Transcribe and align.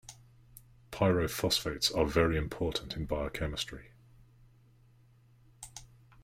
Pyrophosphates 0.91 1.95
are 1.95 2.07
very 2.07 2.35
important 2.35 2.95
in 2.97 3.05
biochemistry. 3.05 3.91